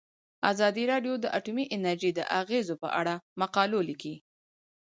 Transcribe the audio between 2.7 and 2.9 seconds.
په